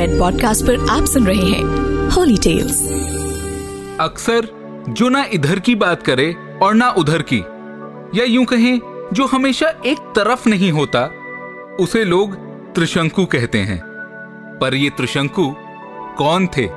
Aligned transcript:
Red 0.00 0.18
podcast 0.18 0.64
पर 0.66 0.88
आप 0.90 1.04
सुन 1.04 1.26
रहे 1.26 1.46
हैं 1.46 2.08
होली 2.08 2.36
टेल्स 2.36 2.82
अक्सर 4.00 4.48
जो 4.88 5.08
ना 5.08 5.24
इधर 5.32 5.58
की 5.58 5.74
बात 5.74 6.02
करे 6.02 6.36
और 6.62 6.74
ना 6.74 6.90
उधर 6.90 7.22
की, 7.22 7.38
या 8.18 8.24
यूँ 8.24 8.44
कहें, 8.44 8.80
जो 9.12 9.26
हमेशा 9.26 9.68
एक 9.86 9.98
तरफ़ 9.98 10.48
नहीं 10.48 10.72
होता, 10.72 11.10
उसे 11.80 12.04
लोग 12.04 12.34
त्रिशंकु 12.74 13.24
कहते 13.24 13.58
हैं। 13.58 13.80
पर 14.60 14.74
ये 14.74 14.90
त्रिशंकु 14.90 15.54
कौन 16.18 16.46
थे? 16.46 16.68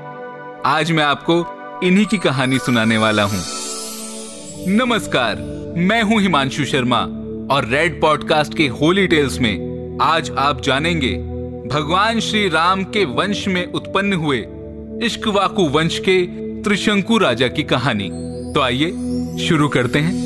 आज 0.66 0.92
मैं 0.92 1.04
आपको 1.04 1.36
इन्हीं 1.84 2.06
की 2.06 2.18
कहानी 2.18 2.60
सुनाने 2.60 2.98
वाला 2.98 3.24
हूँ। 3.24 3.44
नमस्कार, 4.68 5.36
मैं 5.78 6.04
हूँ 6.04 6.22
हिमांशु 6.22 6.66
शर्मा 6.66 7.02
और 7.56 7.68
रेड 7.70 8.02
पॉडकास्ट 8.02 8.58
के 8.58 8.68
होली 8.68 9.08
टेल्स 9.08 9.40
में 9.40 9.98
आज 10.02 10.32
आप 10.32 10.62
जानेंगे 10.62 11.33
भगवान 11.68 12.20
श्री 12.20 12.50
राम 12.50 12.84
के 12.84 13.06
वंश 13.06 13.48
में 13.48 13.72
उत्पन्न 13.72 14.14
हुए 14.14 14.38
इश्कवाकु 15.06 15.64
वंश 15.64 16.00
के 16.00 16.26
त्रिशंकु 16.64 17.18
राजा 17.18 17.48
की 17.48 17.64
कहानी। 17.64 18.10
तो 18.54 18.62
आइए, 18.62 18.92
शुरू 19.48 19.68
करते 19.68 20.00
हैं। 20.00 20.24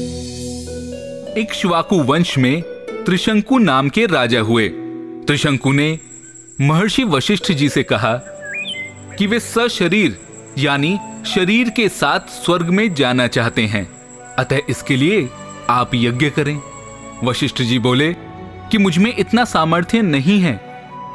इक्ष्वाकु 1.34 1.96
वंश 1.96 2.38
में 2.38 2.62
त्रिशंकु 3.06 3.58
नाम 3.58 3.90
के 3.90 4.06
राजा 4.06 4.40
हुए। 4.40 4.70
त्रिशंकु 5.28 5.72
ने 5.72 6.00
महर्षि 6.62 7.04
वशिष्ठ 7.04 7.52
जी 7.52 7.70
से 7.70 7.84
कहा 7.84 8.14
कि 9.18 9.28
वे 9.28 9.40
सशरीर, 9.40 10.20
यानी 10.58 11.00
शरीर 11.26 11.70
के 11.70 11.90
साथ 11.90 12.20
स्वर्ग 12.20 12.66
में 12.66 12.94
जाना 12.94 13.28
चाहते 13.28 13.62
हैं। 13.62 13.92
अतः 14.38 14.58
इसके 14.70 14.96
लिए 14.96 15.30
आप 15.70 15.92
यज्ञ 15.96 16.30
करें। 16.30 16.62
वशिष्ठ 17.24 17.62
जी 17.62 17.80
बोले 17.80 18.14
कि 18.72 18.78
मुझमें 18.78 19.14
इतना 19.20 19.46
सामर्थ्य 19.46 20.02
नहीं 20.02 20.40
है। 20.40 20.67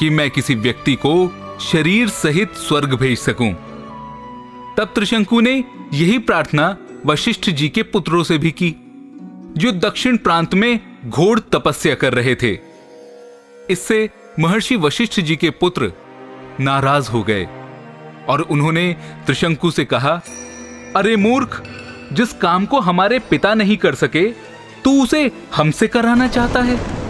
कि 0.02 0.10
मैं 0.10 0.30
किसी 0.30 0.54
व्यक्ति 0.54 0.94
को 0.94 1.12
शरीर 1.60 2.08
सहित 2.08 2.54
स्वर्ग 2.54 2.94
भेज 2.94 3.18
सकूँ। 3.18 3.50
तब 4.76 4.92
त्रिशंकु 4.94 5.40
ने 5.40 5.52
यही 5.94 6.18
प्रार्थना 6.18 6.76
वशिष्ठ 7.06 7.50
जी 7.50 7.68
के 7.68 7.82
पुत्रों 7.82 8.22
से 8.22 8.38
भी 8.38 8.50
की, 8.50 8.70
जो 9.56 9.72
दक्षिण 9.72 10.16
प्रांत 10.16 10.54
में 10.54 10.80
घोर 11.06 11.38
तपस्या 11.52 11.94
कर 11.94 12.14
रहे 12.14 12.34
थे। 12.34 12.58
इससे 13.70 14.10
महर्षि 14.40 14.76
वशिष्ठ 14.76 15.20
जी 15.20 15.36
के 15.36 15.50
पुत्र 15.50 15.92
नाराज़ 16.60 17.10
हो 17.10 17.22
गए 17.22 17.44
और 18.28 18.40
उन्होंने 18.40 18.96
त्रिशंकु 19.26 19.70
से 19.70 19.84
कहा, 19.84 20.20
अरे 20.96 21.16
मूर्ख, 21.16 21.62
जिस 22.12 22.32
काम 22.32 22.66
को 22.66 22.80
हमारे 22.80 23.18
पिता 23.18 23.54
नहीं 23.54 23.76
कर 23.76 23.94
सके, 23.94 24.24
तू 24.84 25.02
उसे 25.02 25.30
हमसे 25.54 25.88
कराना 25.88 26.28
चाहता 26.28 26.60
है। 26.60 27.01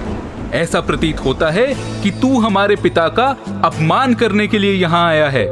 ऐसा 0.55 0.81
प्रतीत 0.81 1.25
होता 1.25 1.51
है 1.51 1.67
कि 2.03 2.11
तू 2.11 2.39
हमारे 2.41 2.77
पिता 2.77 3.09
का 3.09 3.27
अपमान 3.65 4.15
करने 4.15 4.47
के 4.47 4.59
लिए 4.59 4.73
यहाँ 4.73 5.07
आया 5.09 5.29
है। 5.29 5.47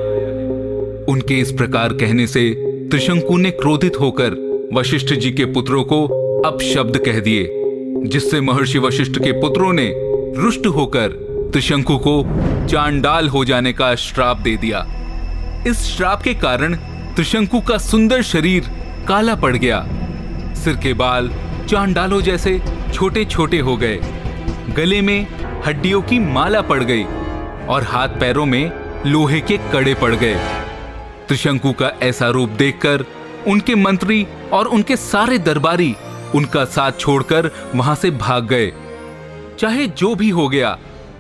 उनके 1.05 1.35
इस 1.35 1.53
प्रकार 1.53 1.93
कहने 1.93 2.27
से 2.27 2.51
त्रिशंकु 2.91 3.37
ने 3.37 3.51
क्रोधित 3.51 4.01
होकर 4.01 4.37
वशिष्ठ 4.75 5.13
जी 5.15 5.31
के 5.31 5.45
पुत्रों 5.45 5.85
को 5.85 6.05
अपशब्द 6.43 6.99
कह 6.99 7.21
दिए, 7.21 7.49
जिससे 8.07 8.41
महर्षि 8.41 8.79
वशिष्ठ 8.79 9.19
के 9.19 9.33
पुत्रों 9.33 9.73
ने 9.73 9.93
रुष्ट 10.37 10.67
होकर 10.67 11.09
त्रिशंकु 11.53 11.97
को 11.99 12.23
चांडाल 12.67 13.29
हो 13.29 13.45
जाने 13.45 13.73
का 13.73 13.95
श्राप 13.95 14.41
दे 14.41 14.57
दिया। 14.57 14.87
इस 15.67 15.83
श्राप 15.87 16.23
के 16.23 16.35
कारण 16.35 16.75
त्रिशंकु 17.17 17.61
का 17.61 17.79
सुंदर 17.79 18.23
शरीर 18.23 18.71
काला 19.09 19.35
पड़ 19.35 19.57
गया। 19.57 19.85
सिर 20.55 20.77
के 20.77 20.95
बाल 20.95 21.31
चांडालों 21.69 22.21
जैसे 22.21 22.61
छोटे 22.95 23.25
छोटे 23.25 23.59
हो 23.59 23.77
गए। 23.77 24.01
गले 24.77 25.01
में 25.01 25.27
हड्डियों 25.67 26.03
की 26.03 26.19
माला 26.19 26.61
पड़ 26.63 26.83
गई 26.85 27.05
और 27.67 27.83
हाथ 27.83 28.09
पैरों 28.09 28.47
में 28.47 28.71
लोहे 29.07 29.41
के 29.41 29.57
कड़े 29.73 29.95
पड़ 29.95 30.15
गए। 30.15 30.35
त्रिशंकु 31.29 31.73
का 31.73 31.91
ऐसा 32.03 32.29
रूप 32.29 32.51
देखकर 32.51 33.05
उनके 33.47 33.75
मंत्री 33.75 34.27
और 34.53 34.67
उनके 34.67 34.97
सारे 34.97 35.39
दरबारी 35.39 35.95
उनका 36.35 36.65
साथ 36.65 36.93
छोड़कर 36.99 37.51
वहाँ 37.75 37.95
से 37.95 38.11
भाग 38.11 38.47
गए। 38.47 38.73
चाहे 39.59 39.87
जो 39.87 40.15
भी 40.15 40.29
हो 40.31 40.49
गया, 40.49 40.79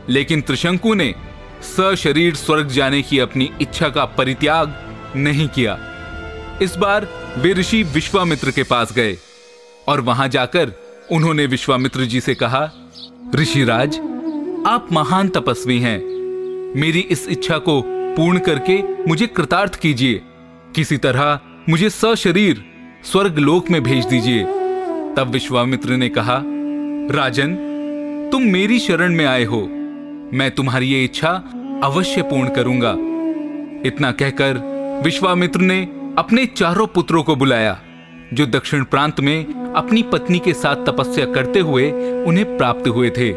लेकिन 0.09 0.41
त्रिशंकु 0.41 0.95
ने 0.95 1.15
सशरीर 1.63 2.35
स्वर्ग 2.35 2.69
जाने 2.69 3.03
की 3.03 3.19
अपनी 3.19 3.51
इच्छा 3.61 3.89
का 3.89 4.05
परित्याग 4.05 4.75
नहीं 5.17 5.49
किया। 5.49 5.79
इस 6.63 6.77
बार 6.77 7.09
वे 7.39 7.53
ऋषि 7.53 7.83
विश्वामित्र 7.83 8.51
के 8.51 8.63
पास 8.63 8.93
गए 8.93 9.17
और 9.89 10.01
वहाँ 10.01 10.29
जाकर 10.29 10.73
उन्होंने 11.13 11.47
विश्वामित्र 11.47 12.05
जी 12.05 12.21
से 12.21 12.35
कहा 12.35 12.71
ऋषिराज, 13.35 13.99
आप 14.67 14.89
महान 14.93 15.29
तपस्वी 15.29 15.79
हैं। 15.79 15.99
मेरी 16.81 17.01
इस 17.01 17.29
इच्छा 17.29 17.59
को 17.59 17.83
पूर्ण 17.87 18.39
करके 18.39 18.83
मुझे 19.09 19.27
कृतार्थ 19.27 19.75
कीजिए। 19.75 20.23
किसी 20.75 20.97
तरह 20.97 21.41
मुझे 21.69 21.91
सशरीर 21.91 22.65
स्वर्ग 23.05 23.39
लोक 23.39 23.71
में 23.71 23.83
भेज 23.83 24.07
दीजिए। 24.07 24.43
तब 25.17 25.31
विश्वामित्र 25.33 25.91
ने 25.91 26.09
कहा, 26.09 26.43
राजन, 27.17 27.55
तुम 28.33 28.43
मेरी 28.43 28.79
शरण 28.79 29.15
में 29.15 29.25
आए 29.25 29.45
हो। 29.45 29.61
मैं 30.33 30.51
तुम्हारी 30.51 30.87
ये 30.87 31.05
इच्छा 31.05 31.31
अवश्य 31.85 32.23
पूर्ण 32.23 32.49
करूँगा। 32.49 32.91
इतना 33.89 34.13
कहकर 34.13 34.59
विश्वामित्र 35.05 35.61
ने 35.61 35.83
अपने 36.19 36.47
चारों 36.47 36.87
पुत्रों 36.87 37.23
को 37.23 37.37
बुलाया, 37.37 37.81
जो 38.35 38.47
दक्षिण 38.47 38.85
प्रांत 38.85 39.21
में 39.21 39.60
अपनी 39.77 40.03
पत्नी 40.03 40.39
के 40.39 40.53
साथ 40.53 40.77
तपस्या 40.77 41.27
करते 41.27 41.61
हुए 41.61 41.91
उन्हें 42.25 42.57
प्राप्त 42.59 42.89
हुए 42.89 43.11
थे 43.11 43.33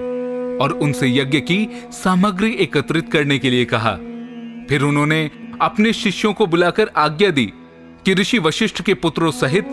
और 0.58 0.80
उनसे 0.82 1.08
यज्ञ 1.08 1.40
की 1.40 1.68
सामग्री 1.92 2.52
एकत्रित 2.54 3.12
करने 3.12 3.40
के 3.40 3.50
लिए 3.50 3.66
कहा। 3.66 3.92
फिर 4.70 4.82
उन्होंने 4.82 5.32
अपने 5.62 5.94
शिष्यों 5.94 6.34
को 6.34 6.48
बुलाकर 6.48 6.90
आज्ञा 6.96 7.30
दी 7.30 7.46
कि 8.06 8.14
ऋषि 8.14 8.40
वशिष्ठ 8.40 8.82
के 8.82 8.94
पुत्रों 8.94 9.32
सहित 9.32 9.66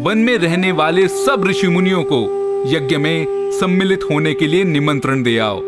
वन 0.00 0.18
में 0.18 0.38
रहने 0.38 0.72
वाले 0.72 1.08
सब 1.08 1.44
ऋषि 1.46 1.68
मुनियों 1.68 2.02
को 2.02 2.20
यज्ञ 2.66 2.96
में 2.96 3.50
सम्मिलित 3.52 4.00
होने 4.10 4.34
के 4.34 4.46
लिए 4.46 4.64
निमंत्रण 4.64 5.22
दे 5.22 5.38
आओ। 5.38 5.60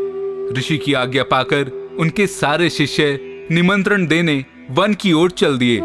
ऋषि 0.53 0.79
की 0.79 0.93
आज्ञा 0.93 1.23
पाकर 1.23 1.97
उनके 1.99 2.27
सारे 2.27 2.71
शिष्य 2.71 3.19
निमंत्रण 3.51 4.07
देने 4.07 4.45
वन 4.71 4.95
की 4.95 5.13
ओर 5.13 5.31
चल 5.31 5.59
दिए। 5.59 5.81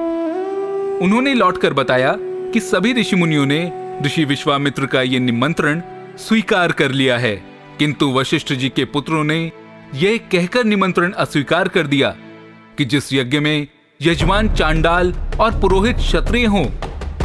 उन्होंने 1.01 1.33
लौटकर 1.33 1.73
बताया 1.73 2.17
कि 2.21 2.59
सभी 2.59 2.93
ऋषि 2.93 3.15
मुनियों 3.15 3.45
ने 3.45 3.84
ऋषि 4.03 4.25
विश्वामित्र 4.25 4.85
का 4.85 5.01
यह 5.01 5.19
निमंत्रण 5.19 5.81
स्वीकार 6.17 6.71
कर 6.71 6.91
लिया 6.91 7.17
है। 7.17 7.35
किंतु 7.79 8.11
वशिष्ठ 8.11 8.53
जी 8.53 8.69
के 8.69 8.85
पुत्रों 8.85 9.23
ने 9.23 9.51
यह 9.95 10.17
कहकर 10.31 10.63
निमंत्रण 10.63 11.11
अस्वीकार 11.11 11.67
कर 11.67 11.87
दिया 11.87 12.09
कि 12.77 12.85
जिस 12.85 13.13
यज्ञ 13.13 13.39
में 13.39 13.67
यजमान 14.01 14.49
चांडाल 14.49 15.13
और 15.39 15.51
पुरोहित 15.61 15.95
क्षत्रिय 15.95 16.45
हो, 16.45 16.71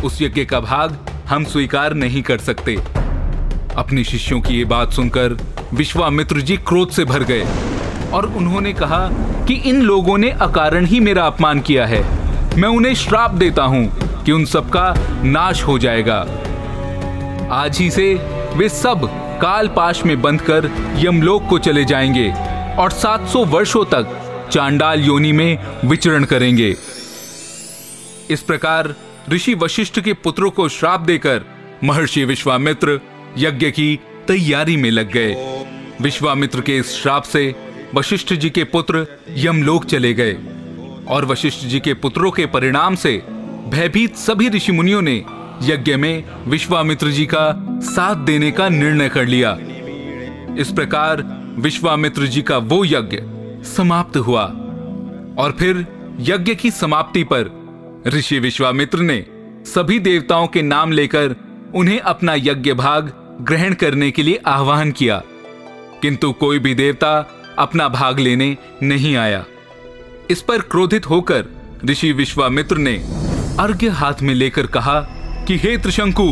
उस 0.05 0.23
यज्ञ 0.23 0.45
का 0.45 0.61
भाग 0.61 0.99
हम 1.29 1.45
स्वीकार 1.45 1.95
नहीं 1.95 2.23
कर 2.23 2.39
सकते। 2.39 2.77
अपने 3.77 4.05
शिष्यों 4.05 4.41
की 4.41 4.55
ये 4.55 4.65
बात 4.65 4.93
सुनकर 4.93 5.37
विश्वामित्र 5.75 6.41
जी 6.41 6.57
क्रोध 6.57 6.91
से 6.91 7.05
भर 7.05 7.23
गए 7.23 7.45
और 8.13 8.33
उन्होंने 8.37 8.73
कहा 8.73 9.09
कि 9.49 9.55
इन 9.55 9.83
लोगों 9.83 10.19
ने 10.19 10.31
अकारण 10.31 10.85
ही 10.85 11.01
मेरा 11.01 11.27
अपमान 11.27 11.61
किया 11.61 11.87
है। 11.87 12.03
मैं 12.57 12.69
उन्हें 12.69 12.95
श्राप 12.95 13.31
देता 13.31 13.63
हूँ 13.63 13.93
कि 14.25 14.33
उन 14.33 14.45
सबका 14.45 14.95
नाश 15.25 15.63
हो 15.63 15.79
जाएगा। 15.79 16.27
आज 17.53 17.79
ही 17.79 17.91
से 17.91 18.15
वे 18.57 18.69
सब 18.69 19.01
काल 19.43 19.69
पाश 19.69 20.05
में 20.05 20.23
बंद 20.23 20.41
कर 20.41 20.71
यमलोक 20.97 21.47
को 21.49 21.59
चले 21.59 21.85
जाएँगे 21.85 22.31
और 22.79 22.93
700 22.93 23.45
वर्षों 23.47 23.85
तक 23.85 24.17
चांडाल 24.53 25.01
योनि 25.01 25.33
में 25.33 25.59
विचरण 25.85 26.25
करेंगे। 26.25 26.77
इस 28.31 28.43
प्रकार 28.47 28.95
ऋषि 29.31 29.55
वशिष्ठ 29.55 30.01
के 30.01 30.13
पुत्रों 30.13 30.51
को 30.51 30.69
श्राप 30.69 31.01
देकर 31.01 31.45
महर्षि 31.85 32.25
विश्वामित्र 32.25 33.01
यज्ञ 33.39 33.71
की 33.71 34.01
तैयारी 34.29 34.77
में 34.77 34.91
लग 34.91 35.11
गए। 35.11 35.35
विश्वामित्र 36.01 36.61
के 36.61 36.77
इस 36.77 37.03
श्राप 37.03 37.23
से 37.23 37.55
वशिष्ठ 37.95 38.33
जी 38.33 38.51
के 38.51 38.65
पुत्र 38.65 39.07
यमलोक 39.31 39.85
चले 39.85 40.13
गए 40.13 40.37
और 41.09 41.25
वशिष्ठ 41.25 41.67
जी 41.67 41.81
के 41.81 41.95
पुत्रों 41.95 42.31
के 42.31 42.47
परिणाम 42.47 42.95
से 42.95 43.23
भयभीत 43.69 44.17
सभी 44.17 44.49
ऋषि 44.49 44.73
मुनियों 44.73 45.03
ने 45.03 45.23
यज्ञ 45.63 45.97
में 45.97 46.25
विश्वामित्र 46.47 47.11
जी 47.11 47.27
का 47.27 47.61
साथ 47.81 48.17
देने 48.17 48.51
का 48.51 48.69
निर्णय 48.69 49.09
कर 49.09 49.27
लिया। 49.27 49.59
इस 50.59 50.73
प्रकार 50.73 51.23
विश्वामित्र 51.59 52.27
जी 52.27 52.43
का 52.43 52.59
वो 52.59 52.85
यज्ञ 52.85 53.19
समाप्त 53.65 54.17
हुआ 54.17 54.43
और 55.39 55.57
फिर 55.59 55.87
यज्ञ 56.21 56.55
की 56.55 56.71
समाप्ति 56.71 57.25
पर 57.33 57.51
ऋषि 58.07 58.39
विश्वामित्र 58.39 58.99
ने 58.99 59.27
सभी 59.67 59.99
देवताओं 59.99 60.47
के 60.47 60.63
नाम 60.63 60.93
लेकर 60.93 61.37
उन्हें 61.75 62.01
अपना 62.01 62.35
यज्ञ 62.35 62.73
भाग 62.73 63.13
ग्रहण 63.41 63.75
करने 63.75 64.11
के 64.11 64.23
लिए 64.23 64.41
आह्वान 64.47 64.93
किया। 64.93 65.23
किंतु 66.03 66.33
कोई 66.33 66.59
भी 66.59 66.75
देवता 66.75 67.31
अपना 67.59 67.89
भाग 67.89 68.19
लेने 68.19 68.57
नहीं 68.83 69.17
आया। 69.17 69.45
इस 70.31 70.43
पर 70.43 70.61
क्रोधित 70.61 71.11
होकर 71.11 71.45
ऋषि 71.85 72.13
विश्वामित्र 72.13 72.77
ने 72.77 72.95
अर्घ्य 73.61 73.89
हाथ 73.89 74.23
में 74.23 74.35
लेकर 74.35 74.67
कहा 74.67 75.20
कि 75.51 75.57
हे 75.59 75.77
त्रिशंकु, 75.77 76.25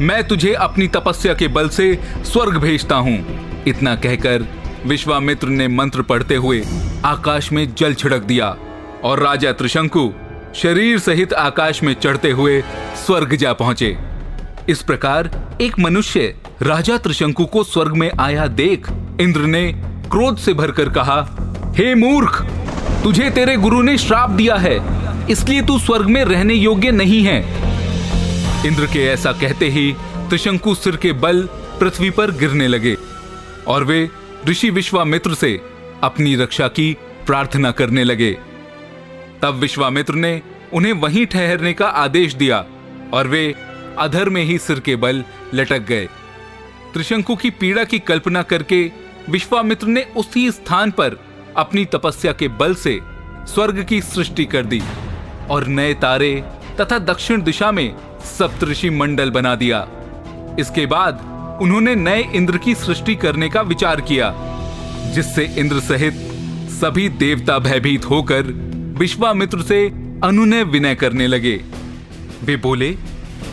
मैं 0.00 0.22
तुझे 0.28 0.52
अपनी 0.54 0.86
तपस्या 0.86 1.34
के 1.34 1.46
बल 1.48 1.68
से 1.68 1.86
स्वर्ग 2.24 2.56
भेजता 2.56 2.94
हूँ। 2.96 3.62
इतना 3.66 3.94
कहकर 3.96 4.44
विश्वामित्र 4.86 5.48
ने 5.48 5.68
मंत्र 5.68 6.02
पढ़ते 6.02 6.34
हुए 6.36 6.60
आकाश 7.04 7.50
में 7.52 7.74
जल 7.74 7.94
छिड़क 7.94 8.22
दिया 8.22 8.48
और 9.04 9.22
राजा 9.22 9.52
त्रिशंकु 9.52 10.10
शरीर 10.54 10.98
सहित 10.98 11.32
आकाश 11.34 11.82
में 11.82 11.92
चढ़ते 11.94 12.30
हुए 12.30 12.60
स्वर्ग 13.06 13.34
जा 13.34 13.52
पहुँचे। 13.52 13.96
इस 14.68 14.82
प्रकार 14.82 15.30
एक 15.60 15.78
मनुष्य 15.78 16.34
राजा 16.62 16.96
त्रिशंकु 16.96 17.44
को 17.44 17.62
स्वर्ग 17.64 17.94
में 17.94 18.10
आया 18.20 18.46
देख 18.46 18.90
इंद्र 19.20 19.46
ने 19.46 19.70
क्रोध 20.10 20.38
से 20.38 20.54
भरकर 20.54 20.88
कहा, 20.88 21.20
हे 21.78 21.94
मूर्ख, 21.94 22.42
तुझे 23.02 23.30
तेरे 23.30 23.56
गुरु 23.56 23.80
ने 23.82 23.96
श्राप 23.98 24.30
दिया 24.32 24.56
है, 24.56 24.76
इसलिए 25.30 25.62
तू 25.62 25.78
स्वर्ग 25.78 26.08
में 26.08 26.22
रहने 26.24 26.54
योग्य 26.54 26.90
नहीं 26.92 27.22
है। 27.22 27.66
इंद्र 28.66 28.86
के 28.86 29.04
ऐसा 29.06 29.32
कहते 29.32 29.68
ही 29.68 29.92
त्रिशंकु 30.28 30.74
सिर 30.74 30.96
के 30.96 31.12
बल 31.14 31.42
पृथ्वी 31.80 32.08
पर 32.10 32.30
गिरने 32.30 32.66
लगे, 32.68 32.96
और 33.66 33.84
वे 33.84 34.08
ऋषि 34.48 34.70
विश्वामित्र 34.70 35.34
से 35.34 35.60
अपनी 36.02 36.34
रक्षा 36.36 36.68
की 36.68 36.96
प्रार्थना 37.26 37.70
करने 37.70 38.04
लगे। 38.04 38.32
तब 39.42 39.54
विश्वामित्र 39.54 40.14
ने 40.14 40.40
उन्हें 40.72 40.92
वहीं 40.92 41.24
ठहरने 41.26 41.72
का 41.72 41.88
आदेश 41.88 42.34
दिया, 42.34 42.64
और 43.14 43.28
वे 43.28 43.54
अधर 43.98 44.28
में 44.28 44.42
ही 44.44 44.58
सिर 44.58 44.80
के 44.80 44.96
बल 44.96 45.24
लटक 45.54 45.86
गए। 45.86 46.06
त्रिशंकु 46.92 47.36
की 47.36 47.50
पीड़ा 47.50 47.84
की 47.84 47.98
कल्पना 47.98 48.42
करके 48.42 48.82
विश्वामित्र 49.30 49.86
ने 49.86 50.06
उसी 50.16 50.50
स्थान 50.50 50.90
पर 50.90 51.18
अपनी 51.56 51.84
तपस्या 51.84 52.32
के 52.32 52.48
बल 52.48 52.74
से 52.74 52.98
स्वर्ग 53.46 53.82
की 53.84 54.00
सृष्टि 54.02 54.44
कर 54.44 54.64
दी, 54.64 54.82
और 55.50 55.66
नए 55.66 55.94
तारे 55.94 56.34
तथा 56.80 56.98
दक्षिण 56.98 57.42
दिशा 57.42 57.72
में 57.72 57.94
सप्तऋषि 58.28 58.90
मंडल 58.90 59.30
बना 59.30 59.54
दिया। 59.54 59.86
इसके 60.58 60.86
बाद 60.86 61.26
उन्होंने 61.62 61.94
नए 61.94 62.22
इंद्र 62.34 62.58
की 62.58 62.74
सृष्टि 62.74 63.14
करने 63.14 63.48
का 63.48 63.60
विचार 63.62 64.00
किया, 64.00 64.32
जिससे 65.14 65.44
इंद्र 65.58 65.80
सहित 65.80 66.14
सभी 66.72 67.08
देवता 67.08 67.58
भयभीत 67.58 68.04
होकर 68.04 68.52
विश्वामित्र 68.98 69.62
से 69.62 69.84
अनुनय 70.24 70.62
विनय 70.64 70.94
करने 70.94 71.26
लगे। 71.26 71.60
वे 72.44 72.56
बोले 72.56 72.90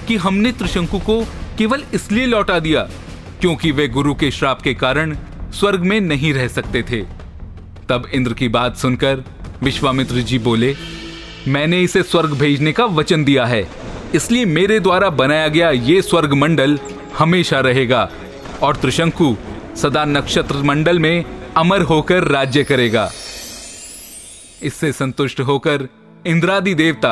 कि 0.07 0.15
हमने 0.15 0.51
त्रिशंकु 0.51 0.99
को 0.99 1.19
केवल 1.57 1.83
इसलिए 1.93 2.25
लौटा 2.25 2.59
दिया, 2.59 2.81
क्योंकि 3.41 3.71
वे 3.71 3.87
गुरु 3.87 4.13
के 4.15 4.31
श्राप 4.31 4.61
के 4.61 4.73
कारण 4.73 5.15
स्वर्ग 5.53 5.81
में 5.81 5.99
नहीं 6.01 6.33
रह 6.33 6.47
सकते 6.47 6.83
थे। 6.83 7.01
तब 7.89 8.07
इंद्र 8.13 8.33
की 8.33 8.47
बात 8.49 8.77
सुनकर 8.77 9.23
विश्वामित्र 9.63 10.21
जी 10.21 10.39
बोले, 10.39 10.75
मैंने 11.47 11.81
इसे 11.81 12.03
स्वर्ग 12.03 12.33
भेजने 12.33 12.71
का 12.71 12.85
वचन 12.85 13.23
दिया 13.23 13.45
है। 13.45 13.67
इसलिए 14.15 14.45
मेरे 14.45 14.79
द्वारा 14.79 15.09
बनाया 15.09 15.47
गया 15.47 15.69
ये 15.69 16.01
स्वर्ग 16.01 16.33
मंडल 16.33 16.77
हमेशा 17.17 17.59
रहेगा 17.59 18.09
और 18.63 18.75
त्रिशंकु 18.75 19.35
सदा 19.75 20.05
नक्षत्र 20.05 20.63
मंडल 20.63 20.99
में 20.99 21.25
अमर 21.57 21.81
होकर 21.81 22.23
राज्य 22.23 22.63
करेगा। 22.63 23.09
इससे 24.63 24.91
संतुष्ट 24.91 25.39
होकर 25.39 25.87
इंद्रादि 26.27 26.73
देवता 26.73 27.11